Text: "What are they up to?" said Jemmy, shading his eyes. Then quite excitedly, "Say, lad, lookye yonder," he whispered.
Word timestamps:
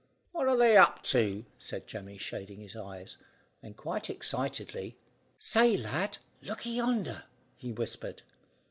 "What 0.31 0.47
are 0.47 0.57
they 0.57 0.77
up 0.77 1.03
to?" 1.03 1.45
said 1.59 1.85
Jemmy, 1.85 2.17
shading 2.17 2.59
his 2.59 2.75
eyes. 2.75 3.17
Then 3.61 3.75
quite 3.75 4.09
excitedly, 4.09 4.97
"Say, 5.37 5.77
lad, 5.77 6.17
lookye 6.41 6.73
yonder," 6.77 7.25
he 7.55 7.71
whispered. 7.71 8.23